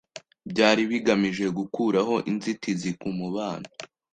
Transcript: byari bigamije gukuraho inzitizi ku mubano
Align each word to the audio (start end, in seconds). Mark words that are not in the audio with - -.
byari 0.51 0.81
bigamije 0.91 1.45
gukuraho 1.57 2.15
inzitizi 2.31 2.89
ku 2.99 3.07
mubano 3.17 3.67